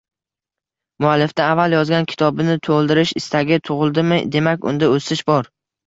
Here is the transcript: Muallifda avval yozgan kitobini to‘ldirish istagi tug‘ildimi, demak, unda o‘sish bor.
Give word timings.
Muallifda 1.05 1.45
avval 1.51 1.77
yozgan 1.77 2.09
kitobini 2.15 2.57
to‘ldirish 2.71 3.15
istagi 3.23 3.63
tug‘ildimi, 3.71 4.23
demak, 4.39 4.71
unda 4.75 4.95
o‘sish 5.01 5.29
bor. 5.35 5.57